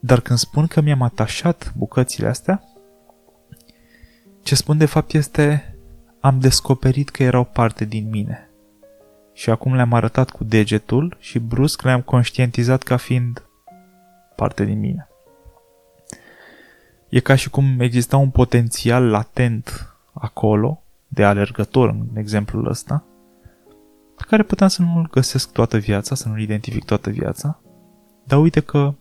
Dar 0.00 0.20
când 0.20 0.38
spun 0.38 0.66
că 0.66 0.80
mi-am 0.80 1.02
atașat 1.02 1.72
bucățile 1.76 2.28
astea, 2.28 2.62
ce 4.42 4.54
spun 4.54 4.78
de 4.78 4.86
fapt 4.86 5.12
este 5.12 5.74
am 6.20 6.38
descoperit 6.38 7.08
că 7.08 7.22
erau 7.22 7.44
parte 7.44 7.84
din 7.84 8.08
mine. 8.08 8.50
Și 9.32 9.50
acum 9.50 9.74
le-am 9.74 9.92
arătat 9.92 10.30
cu 10.30 10.44
degetul 10.44 11.16
și 11.20 11.38
brusc 11.38 11.82
le-am 11.82 12.02
conștientizat 12.02 12.82
ca 12.82 12.96
fiind 12.96 13.46
parte 14.36 14.64
din 14.64 14.78
mine. 14.78 15.08
E 17.14 17.20
ca 17.20 17.34
și 17.34 17.50
cum 17.50 17.80
exista 17.80 18.16
un 18.16 18.30
potențial 18.30 19.10
latent 19.10 19.94
acolo, 20.12 20.82
de 21.08 21.24
alergător 21.24 21.88
în 21.88 22.16
exemplul 22.16 22.68
ăsta, 22.68 23.04
pe 24.16 24.24
care 24.26 24.42
puteam 24.42 24.68
să 24.68 24.82
nu-l 24.82 25.08
găsesc 25.10 25.52
toată 25.52 25.76
viața, 25.76 26.14
să 26.14 26.28
nu-l 26.28 26.40
identific 26.40 26.84
toată 26.84 27.10
viața, 27.10 27.60
dar 28.24 28.38
uite 28.38 28.60
că 28.60 28.94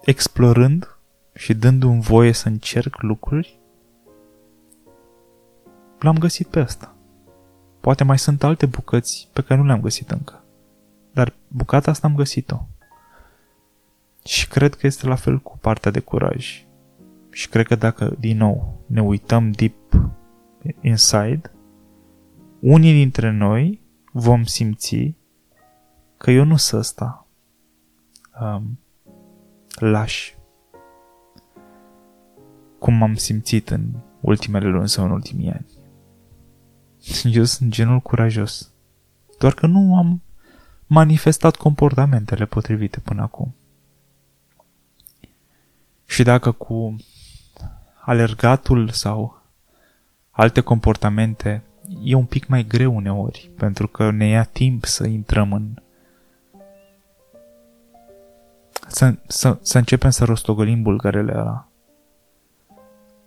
explorând 0.00 0.96
și 1.34 1.54
dându-mi 1.54 2.00
voie 2.00 2.32
să 2.32 2.48
încerc 2.48 3.02
lucruri, 3.02 3.58
L-am 5.98 6.18
găsit 6.18 6.46
pe 6.46 6.60
asta. 6.60 6.94
Poate 7.80 8.04
mai 8.04 8.18
sunt 8.18 8.42
alte 8.42 8.66
bucăți 8.66 9.28
pe 9.32 9.42
care 9.42 9.60
nu 9.60 9.66
le-am 9.66 9.80
găsit 9.80 10.10
încă. 10.10 10.44
Dar 11.12 11.32
bucata 11.48 11.90
asta 11.90 12.06
am 12.06 12.14
găsit-o. 12.14 12.66
Și 14.24 14.48
cred 14.48 14.74
că 14.74 14.86
este 14.86 15.06
la 15.06 15.14
fel 15.14 15.38
cu 15.38 15.58
partea 15.60 15.90
de 15.90 16.00
curaj. 16.00 16.66
Și 17.30 17.48
cred 17.48 17.66
că 17.66 17.74
dacă, 17.74 18.16
din 18.18 18.36
nou, 18.36 18.84
ne 18.86 19.02
uităm 19.02 19.50
deep 19.50 19.74
inside, 20.80 21.50
unii 22.60 22.92
dintre 22.92 23.30
noi 23.30 23.80
vom 24.12 24.44
simți 24.44 25.14
că 26.16 26.30
eu 26.30 26.44
nu 26.44 26.56
sunt 26.56 26.80
ăsta 26.80 27.26
um, 28.40 28.78
lași 29.74 30.36
cum 32.78 32.94
m-am 32.94 33.14
simțit 33.14 33.70
în 33.70 33.92
ultimele 34.20 34.68
luni 34.68 34.88
sau 34.88 35.04
în 35.04 35.10
ultimii 35.10 35.50
ani. 35.50 35.66
Eu 37.34 37.44
sunt 37.44 37.70
genul 37.70 38.00
curajos. 38.00 38.72
Doar 39.38 39.54
că 39.54 39.66
nu 39.66 39.96
am 39.96 40.22
manifestat 40.86 41.56
comportamentele 41.56 42.44
potrivite 42.44 43.00
până 43.00 43.22
acum. 43.22 43.54
Și 46.08 46.22
dacă 46.22 46.52
cu 46.52 46.96
alergatul 48.00 48.88
sau 48.88 49.42
alte 50.30 50.60
comportamente 50.60 51.62
e 52.02 52.14
un 52.14 52.24
pic 52.24 52.46
mai 52.46 52.64
greu 52.66 52.96
uneori, 52.96 53.50
pentru 53.56 53.88
că 53.88 54.10
ne 54.10 54.26
ia 54.26 54.44
timp 54.44 54.84
să 54.84 55.06
intrăm 55.06 55.52
în 55.52 55.74
să, 58.86 59.14
să, 59.26 59.58
să 59.62 59.78
începem 59.78 60.10
să 60.10 60.24
rostogolim 60.24 60.82
bulgarele 60.82 61.32
ăla. 61.36 61.68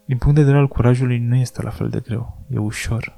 din 0.06 0.18
punct 0.18 0.36
de 0.36 0.42
vedere 0.42 0.58
al 0.58 0.68
curajului, 0.68 1.20
nu 1.20 1.36
este 1.36 1.62
la 1.62 1.70
fel 1.70 1.90
de 1.90 2.00
greu. 2.00 2.38
E 2.50 2.58
ușor. 2.58 3.18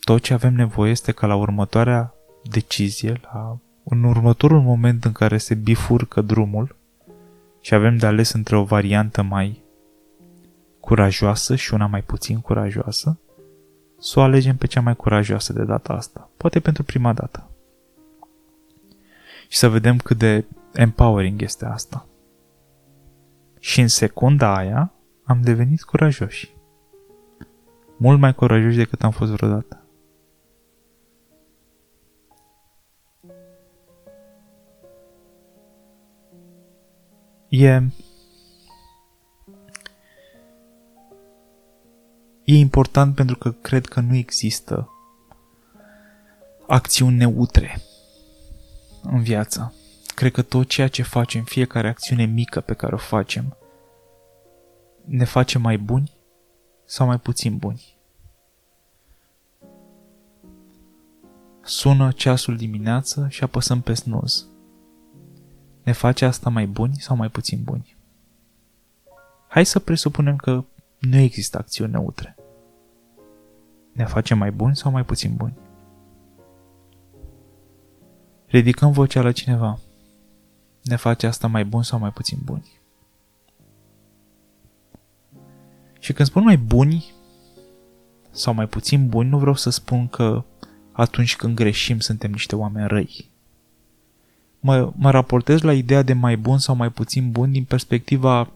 Tot 0.00 0.22
ce 0.22 0.34
avem 0.34 0.54
nevoie 0.54 0.90
este 0.90 1.12
ca 1.12 1.26
la 1.26 1.34
următoarea 1.34 2.14
decizie, 2.42 3.20
la, 3.22 3.58
în 3.84 4.04
următorul 4.04 4.60
moment 4.60 5.04
în 5.04 5.12
care 5.12 5.38
se 5.38 5.54
bifurcă 5.54 6.20
drumul 6.20 6.80
și 7.62 7.74
avem 7.74 7.96
de 7.96 8.06
ales 8.06 8.32
între 8.32 8.56
o 8.56 8.64
variantă 8.64 9.22
mai 9.22 9.62
curajoasă 10.80 11.56
și 11.56 11.74
una 11.74 11.86
mai 11.86 12.02
puțin 12.02 12.40
curajoasă, 12.40 13.18
să 13.98 14.18
o 14.18 14.22
alegem 14.22 14.56
pe 14.56 14.66
cea 14.66 14.80
mai 14.80 14.96
curajoasă 14.96 15.52
de 15.52 15.64
data 15.64 15.92
asta. 15.92 16.30
Poate 16.36 16.60
pentru 16.60 16.82
prima 16.82 17.12
dată. 17.12 17.50
Și 19.48 19.58
să 19.58 19.68
vedem 19.68 19.96
cât 19.96 20.18
de 20.18 20.44
empowering 20.72 21.42
este 21.42 21.64
asta. 21.64 22.06
Și 23.58 23.80
în 23.80 23.88
secunda 23.88 24.56
aia 24.56 24.92
am 25.24 25.40
devenit 25.42 25.82
curajoși. 25.82 26.54
Mult 27.96 28.18
mai 28.18 28.34
curajoși 28.34 28.76
decât 28.76 29.02
am 29.02 29.10
fost 29.10 29.30
vreodată. 29.30 29.81
E 37.62 37.82
E 42.44 42.58
important 42.58 43.14
pentru 43.14 43.36
că 43.36 43.50
cred 43.50 43.86
că 43.86 44.00
nu 44.00 44.14
există 44.14 44.90
acțiuni 46.66 47.16
neutre 47.16 47.80
în 49.02 49.22
viață. 49.22 49.74
Cred 50.14 50.32
că 50.32 50.42
tot 50.42 50.68
ceea 50.68 50.88
ce 50.88 51.02
facem, 51.02 51.44
fiecare 51.44 51.88
acțiune 51.88 52.24
mică 52.24 52.60
pe 52.60 52.74
care 52.74 52.94
o 52.94 52.98
facem, 52.98 53.56
ne 55.04 55.24
face 55.24 55.58
mai 55.58 55.78
buni 55.78 56.12
sau 56.84 57.06
mai 57.06 57.18
puțin 57.18 57.56
buni. 57.56 57.96
Sună 61.62 62.12
ceasul 62.12 62.56
dimineață 62.56 63.26
și 63.30 63.42
apăsăm 63.42 63.80
pe 63.80 63.94
snooze. 63.94 64.51
Ne 65.82 65.92
face 65.92 66.24
asta 66.24 66.50
mai 66.50 66.66
buni 66.66 66.94
sau 66.98 67.16
mai 67.16 67.28
puțin 67.28 67.62
buni? 67.62 67.96
Hai 69.48 69.66
să 69.66 69.78
presupunem 69.78 70.36
că 70.36 70.64
nu 70.98 71.16
există 71.16 71.58
acțiuni 71.58 71.92
neutre. 71.92 72.36
Ne 73.92 74.04
face 74.04 74.34
mai 74.34 74.50
buni 74.50 74.76
sau 74.76 74.90
mai 74.90 75.04
puțin 75.04 75.34
buni? 75.36 75.54
Ridicăm 78.46 78.92
vocea 78.92 79.22
la 79.22 79.32
cineva. 79.32 79.78
Ne 80.82 80.96
face 80.96 81.26
asta 81.26 81.46
mai 81.46 81.64
bun 81.64 81.82
sau 81.82 81.98
mai 81.98 82.10
puțin 82.10 82.38
buni? 82.44 82.80
Și 85.98 86.12
când 86.12 86.28
spun 86.28 86.42
mai 86.42 86.56
buni 86.56 87.12
sau 88.30 88.54
mai 88.54 88.66
puțin 88.66 89.08
buni, 89.08 89.28
nu 89.28 89.38
vreau 89.38 89.54
să 89.54 89.70
spun 89.70 90.08
că 90.08 90.44
atunci 90.92 91.36
când 91.36 91.56
greșim 91.56 91.98
suntem 91.98 92.30
niște 92.30 92.56
oameni 92.56 92.88
răi. 92.88 93.31
Mă, 94.64 94.92
mă 94.96 95.10
raportez 95.10 95.60
la 95.60 95.72
ideea 95.72 96.02
de 96.02 96.12
mai 96.12 96.36
bun 96.36 96.58
sau 96.58 96.74
mai 96.74 96.90
puțin 96.90 97.30
bun 97.30 97.52
din 97.52 97.64
perspectiva 97.64 98.50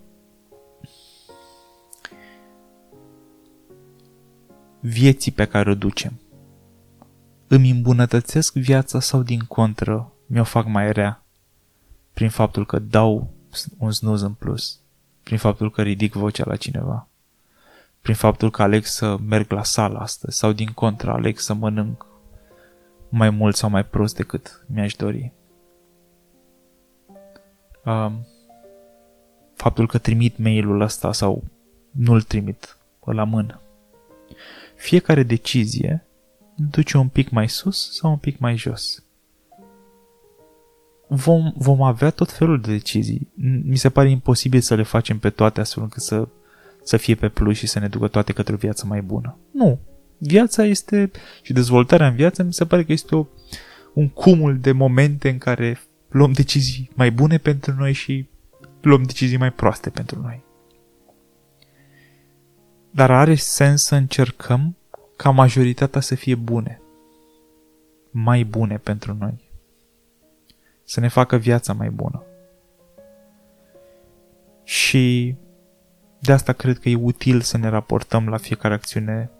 vieții 4.80 5.32
pe 5.32 5.44
care 5.44 5.70
o 5.70 5.74
ducem. 5.74 6.20
Îmi 7.46 7.70
îmbunătățesc 7.70 8.54
viața 8.54 9.00
sau 9.00 9.22
din 9.22 9.40
contră 9.40 10.12
mi-o 10.26 10.44
fac 10.44 10.66
mai 10.66 10.92
rea 10.92 11.24
prin 12.12 12.30
faptul 12.30 12.66
că 12.66 12.78
dau 12.78 13.30
un 13.78 13.90
snuz 13.92 14.22
în 14.22 14.32
plus, 14.32 14.80
prin 15.22 15.38
faptul 15.38 15.70
că 15.70 15.82
ridic 15.82 16.12
vocea 16.12 16.44
la 16.46 16.56
cineva, 16.56 17.08
prin 18.00 18.14
faptul 18.14 18.50
că 18.50 18.62
aleg 18.62 18.84
să 18.84 19.16
merg 19.18 19.50
la 19.50 19.62
sală 19.62 19.98
astăzi 19.98 20.38
sau 20.38 20.52
din 20.52 20.68
contră 20.68 21.10
aleg 21.10 21.38
să 21.38 21.54
mănânc 21.54 22.06
mai 23.08 23.30
mult 23.30 23.56
sau 23.56 23.70
mai 23.70 23.84
prost 23.84 24.16
decât 24.16 24.64
mi-aș 24.66 24.94
dori. 24.94 25.32
Um, 27.86 28.26
faptul 29.54 29.86
că 29.86 29.98
trimit 29.98 30.38
mailul 30.38 30.80
ăsta 30.80 31.12
sau 31.12 31.44
nu-l 31.90 32.22
trimit 32.22 32.78
la 33.04 33.24
mână 33.24 33.60
fiecare 34.76 35.22
decizie 35.22 36.06
duce 36.54 36.96
un 36.96 37.08
pic 37.08 37.28
mai 37.28 37.48
sus 37.48 37.92
sau 37.92 38.10
un 38.10 38.16
pic 38.16 38.38
mai 38.38 38.56
jos. 38.56 39.04
Vom, 41.08 41.52
vom 41.56 41.82
avea 41.82 42.10
tot 42.10 42.30
felul 42.30 42.60
de 42.60 42.70
decizii. 42.70 43.28
Mi 43.64 43.76
se 43.76 43.88
pare 43.88 44.10
imposibil 44.10 44.60
să 44.60 44.74
le 44.74 44.82
facem 44.82 45.18
pe 45.18 45.30
toate 45.30 45.60
astfel 45.60 45.82
încât 45.82 46.02
să, 46.02 46.28
să 46.82 46.96
fie 46.96 47.14
pe 47.14 47.28
plus 47.28 47.56
și 47.56 47.66
să 47.66 47.78
ne 47.78 47.88
ducă 47.88 48.08
toate 48.08 48.32
către 48.32 48.54
o 48.54 48.56
viață 48.56 48.86
mai 48.86 49.02
bună. 49.02 49.36
Nu. 49.50 49.78
Viața 50.18 50.64
este, 50.64 51.10
și 51.42 51.52
dezvoltarea 51.52 52.06
în 52.06 52.14
viață 52.14 52.42
mi 52.42 52.52
se 52.52 52.66
pare 52.66 52.84
că 52.84 52.92
este 52.92 53.14
o, 53.14 53.26
un 53.94 54.08
cumul 54.08 54.58
de 54.58 54.72
momente 54.72 55.28
în 55.28 55.38
care 55.38 55.80
luăm 56.08 56.32
decizii 56.32 56.90
mai 56.94 57.10
bune 57.10 57.38
pentru 57.38 57.72
noi 57.72 57.92
și 57.92 58.28
luăm 58.80 59.02
decizii 59.02 59.36
mai 59.36 59.52
proaste 59.52 59.90
pentru 59.90 60.20
noi. 60.20 60.44
Dar 62.90 63.10
are 63.10 63.34
sens 63.34 63.84
să 63.84 63.94
încercăm 63.94 64.76
ca 65.16 65.30
majoritatea 65.30 66.00
să 66.00 66.14
fie 66.14 66.34
bune. 66.34 66.80
Mai 68.10 68.44
bune 68.44 68.76
pentru 68.76 69.16
noi. 69.18 69.50
Să 70.84 71.00
ne 71.00 71.08
facă 71.08 71.36
viața 71.36 71.72
mai 71.72 71.90
bună. 71.90 72.22
Și 74.64 75.36
de 76.18 76.32
asta 76.32 76.52
cred 76.52 76.78
că 76.78 76.88
e 76.88 76.94
util 76.94 77.40
să 77.40 77.58
ne 77.58 77.68
raportăm 77.68 78.28
la 78.28 78.36
fiecare 78.36 78.74
acțiune 78.74 79.30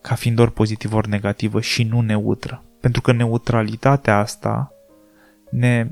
ca 0.00 0.14
fiind 0.14 0.38
ori 0.38 0.52
pozitivă, 0.52 0.96
ori 0.96 1.08
negativă 1.08 1.60
și 1.60 1.82
nu 1.82 2.00
neutră. 2.00 2.64
Pentru 2.80 3.00
că 3.00 3.12
neutralitatea 3.12 4.18
asta 4.18 4.73
ne, 5.54 5.90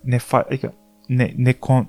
ne, 0.00 0.18
fa- 0.18 0.46
adică 0.46 0.74
ne, 1.06 1.32
ne, 1.36 1.52
con- 1.52 1.88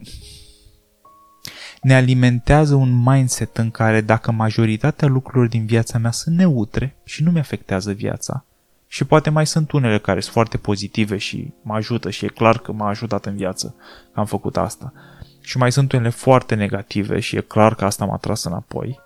ne 1.82 1.96
alimentează 1.96 2.76
un 2.76 3.04
mindset 3.04 3.58
în 3.58 3.72
care 3.72 4.02
dacă 4.02 4.32
majoritatea 4.32 5.08
lucrurilor 5.08 5.48
din 5.48 5.65
viața 5.65 5.98
mea 5.98 6.12
sunt 6.12 6.36
neutre 6.36 6.96
și 7.04 7.24
nu 7.24 7.32
mi-afectează 7.32 7.91
viața, 7.91 8.46
și 8.88 9.06
poate 9.06 9.30
mai 9.30 9.48
sunt 9.48 9.72
unele 9.72 10.00
care 10.00 10.20
sunt 10.20 10.34
foarte 10.34 10.58
pozitive 10.58 11.18
și 11.18 11.54
mă 11.62 11.74
ajută 11.74 12.10
și 12.10 12.26
e 12.26 12.28
clar 12.28 12.58
că 12.58 12.72
m-a 12.72 12.88
ajutat 12.88 13.26
în 13.26 13.36
viață 13.36 13.76
că 14.13 14.20
am 14.20 14.26
făcut 14.26 14.58
asta. 14.58 14.94
Și 15.41 15.58
mai 15.58 15.72
sunt 15.72 15.91
unele 15.91 16.10
foarte 16.10 16.56
negative 16.56 17.20
și 17.20 17.36
e 17.36 17.41
clar 17.41 17.76
că 17.76 17.86
asta 17.86 18.06
m-a 18.06 18.18
tras 18.18 18.44
înapoi. 18.44 19.00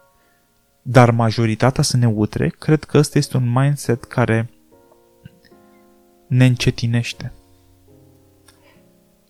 Dar 0.82 1.12
majoritatea 1.12 1.84
sunt 1.84 2.02
neutre, 2.02 2.50
cred 2.50 2.84
că 2.84 2.98
ăsta 2.98 3.18
este 3.18 3.38
un 3.38 3.52
mindset 3.52 4.04
care 4.04 4.50
ne 6.28 6.46
încetinește. 6.46 7.34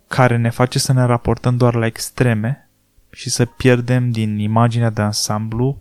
Care 0.10 0.38
ne 0.38 0.50
face 0.50 0.80
să 0.80 0.94
ne 0.94 1.06
raportăm 1.06 1.58
doar 1.58 1.76
la 1.76 1.86
extreme 1.86 2.70
și 3.10 3.30
să 3.30 3.46
pierdem 3.46 4.12
din 4.12 4.38
imaginea 4.38 4.90
de 4.90 5.02
ansamblu 5.02 5.78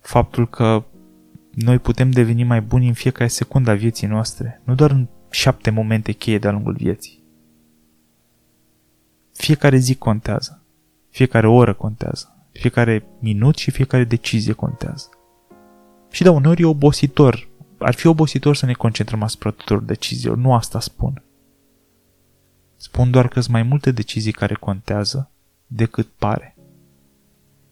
faptul 0.00 0.48
că 0.48 0.84
noi 1.54 1.78
putem 1.78 2.10
deveni 2.10 2.44
mai 2.44 2.60
buni 2.60 2.86
în 2.86 2.92
fiecare 2.92 3.28
secundă 3.28 3.70
a 3.70 3.74
vieții 3.74 4.06
noastre, 4.06 4.60
nu 4.64 4.74
doar 4.74 4.90
în 4.90 5.06
șapte 5.30 5.70
momente 5.70 6.12
cheie 6.12 6.38
de-a 6.38 6.50
lungul 6.50 6.74
vieții. 6.74 7.22
Fiecare 9.32 9.76
zi 9.76 9.94
contează, 9.94 10.62
fiecare 11.10 11.46
oră 11.46 11.74
contează, 11.74 12.36
fiecare 12.52 13.04
minut 13.18 13.56
și 13.56 13.70
fiecare 13.70 14.04
decizie 14.04 14.52
contează. 14.52 15.08
Și 16.10 16.22
da, 16.22 16.30
uneori 16.30 16.62
e 16.62 16.66
obositor, 16.66 17.48
ar 17.78 17.94
fi 17.94 18.06
obositor 18.06 18.56
să 18.56 18.66
ne 18.66 18.72
concentrăm 18.72 19.22
asupra 19.22 19.50
tuturor 19.50 19.82
deciziilor, 19.82 20.36
nu 20.36 20.54
asta 20.54 20.80
spun. 20.80 21.22
Spun 22.80 23.10
doar 23.10 23.28
că 23.28 23.40
sunt 23.40 23.52
mai 23.52 23.62
multe 23.62 23.90
decizii 23.90 24.32
care 24.32 24.54
contează 24.54 25.30
decât 25.66 26.08
pare. 26.18 26.56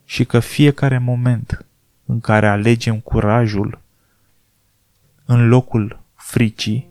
Și 0.04 0.24
că 0.24 0.38
fiecare 0.38 0.98
moment 0.98 1.66
în 2.04 2.20
care 2.20 2.48
alegem 2.48 3.00
curajul 3.00 3.80
în 5.24 5.48
locul 5.48 6.00
fricii 6.14 6.88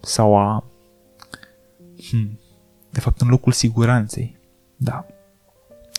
sau 0.00 0.38
a 0.38 0.64
hmm, 2.08 2.38
de 2.90 3.00
fapt 3.00 3.20
în 3.20 3.28
locul 3.28 3.52
siguranței, 3.52 4.36
da. 4.76 5.06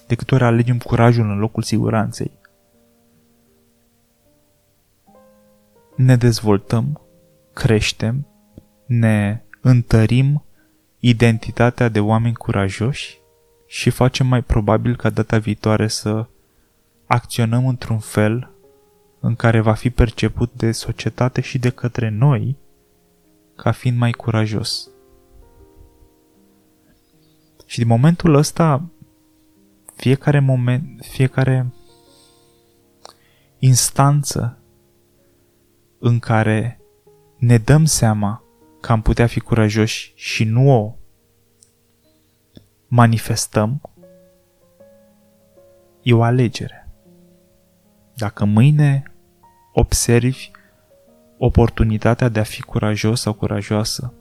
De 0.08 0.16
câte 0.16 0.36
ori 0.36 0.44
alegem 0.44 0.78
curajul 0.78 1.30
în 1.30 1.40
locul 1.40 1.64
siguranței, 1.64 2.32
ne 5.96 6.16
dezvoltăm, 6.16 7.02
creștem, 7.54 8.28
ne 8.86 9.42
întărim 9.62 10.44
identitatea 11.04 11.90
de 11.90 12.00
oameni 12.00 12.36
curajoși 12.36 13.20
și 13.68 13.90
facem 13.90 14.28
mai 14.28 14.42
probabil 14.42 14.96
ca 14.96 15.10
data 15.10 15.38
viitoare 15.38 15.88
să 15.88 16.28
acționăm 17.06 17.68
într-un 17.68 18.00
fel 18.00 18.52
în 19.20 19.36
care 19.36 19.60
va 19.60 19.74
fi 19.74 19.90
perceput 19.90 20.54
de 20.54 20.72
societate 20.72 21.42
și 21.42 21.60
de 21.60 21.70
către 21.70 22.10
noi 22.10 22.58
ca 23.56 23.72
fiind 23.72 23.98
mai 23.98 24.12
curajos. 24.12 24.90
Și 27.66 27.78
din 27.78 27.88
momentul 27.88 28.34
ăsta, 28.34 28.90
fiecare 29.96 30.40
moment, 30.40 31.06
fiecare 31.06 31.74
instanță 33.60 34.58
în 36.00 36.20
care 36.20 36.82
ne 37.38 37.58
dăm 37.58 37.86
seama 37.86 38.41
că 38.82 38.91
am 38.91 39.02
putea 39.02 39.28
fi 39.28 39.39
curajoși 39.39 40.13
și 40.15 40.44
nu 40.44 40.72
o 40.72 40.96
manifestăm, 42.88 43.82
e 46.02 46.13
o 46.13 46.22
alegere. 46.22 46.89
Dacă 48.15 48.46
mâine 48.46 49.04
observi 49.74 50.52
oportunitatea 51.38 52.30
de 52.30 52.39
a 52.39 52.44
fi 52.44 52.62
curajos 52.62 53.22
sau 53.22 53.34
curajoasă 53.34 54.13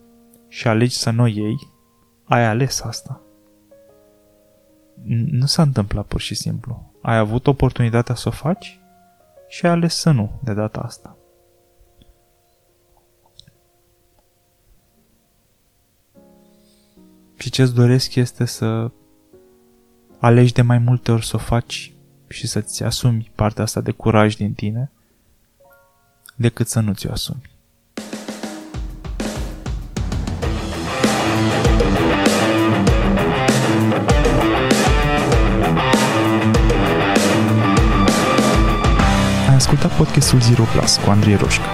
și 0.47 0.67
alegi 0.67 0.97
să 0.97 1.09
nu 1.09 1.23
o 1.23 1.27
iei, 1.27 1.57
ai 2.23 2.45
ales 2.45 2.81
asta. 2.81 3.21
Nu 5.31 5.45
s-a 5.45 5.61
întâmplat 5.61 6.05
pur 6.05 6.19
și 6.19 6.35
simplu. 6.35 6.91
Ai 7.01 7.17
avut 7.17 7.47
oportunitatea 7.47 8.15
să 8.15 8.27
o 8.27 8.31
faci 8.31 8.79
și 9.47 9.65
ai 9.65 9.71
ales 9.71 9.95
să 9.95 10.11
nu 10.11 10.39
de 10.43 10.53
data 10.53 10.79
asta. 10.79 11.17
Și 17.41 17.49
ce-ți 17.49 17.73
doresc 17.73 18.15
este 18.15 18.45
să 18.45 18.91
alegi 20.19 20.53
de 20.53 20.61
mai 20.61 20.77
multe 20.77 21.11
ori 21.11 21.25
să 21.25 21.35
o 21.35 21.39
faci 21.39 21.93
și 22.27 22.47
să-ți 22.47 22.83
asumi 22.83 23.31
partea 23.35 23.63
asta 23.63 23.81
de 23.81 23.91
curaj 23.91 24.35
din 24.35 24.53
tine, 24.53 24.91
decât 26.35 26.67
să 26.67 26.79
nu 26.79 26.93
ți-o 26.93 27.11
asumi. 27.11 27.41
Ai 39.49 39.55
ascultat 39.55 39.97
podcastul 39.97 40.39
Zero 40.39 40.63
Plus 40.63 40.97
cu 40.97 41.09
Andrei 41.09 41.35
Roșca. 41.35 41.65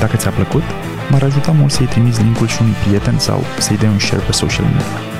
Dacă 0.00 0.16
ți-a 0.16 0.30
plăcut, 0.30 0.62
m-ar 1.10 1.22
ajuta 1.22 1.52
mult 1.52 1.72
să-i 1.72 1.86
trimiți 1.86 2.22
linkul 2.22 2.46
și 2.46 2.62
unui 2.62 2.74
prieten 2.74 3.18
sau 3.18 3.42
să-i 3.58 3.76
dai 3.76 3.88
un 3.88 3.98
share 3.98 4.22
pe 4.22 4.32
social 4.32 4.64
media. 4.64 5.15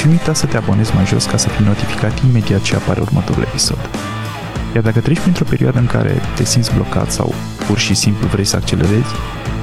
Și 0.00 0.06
nu 0.06 0.12
uita 0.12 0.32
să 0.32 0.46
te 0.46 0.56
abonezi 0.56 0.94
mai 0.94 1.06
jos 1.06 1.24
ca 1.24 1.36
să 1.36 1.48
fii 1.48 1.64
notificat 1.64 2.20
imediat 2.22 2.60
ce 2.60 2.76
apare 2.76 3.00
următorul 3.00 3.42
episod. 3.42 3.78
Iar 4.74 4.82
dacă 4.82 5.00
treci 5.00 5.18
printr-o 5.18 5.44
perioadă 5.44 5.78
în 5.78 5.86
care 5.86 6.20
te 6.34 6.44
simți 6.44 6.74
blocat 6.74 7.10
sau 7.10 7.34
pur 7.66 7.78
și 7.78 7.94
simplu 7.94 8.26
vrei 8.26 8.44
să 8.44 8.56
accelerezi, 8.56 9.14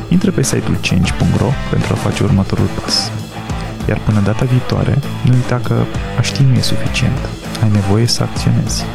intră 0.07 0.31
pe 0.31 0.43
site-ul 0.43 0.77
change.ro 0.81 1.51
pentru 1.69 1.93
a 1.93 1.95
face 1.95 2.23
următorul 2.23 2.69
pas. 2.81 3.11
Iar 3.87 3.99
până 4.05 4.19
data 4.19 4.45
viitoare, 4.45 4.97
nu 5.21 5.33
uita 5.33 5.59
că 5.63 5.83
a 6.17 6.21
ști 6.21 6.43
nu 6.43 6.55
e 6.55 6.61
suficient. 6.61 7.17
Ai 7.63 7.69
nevoie 7.71 8.07
să 8.07 8.23
acționezi. 8.23 8.85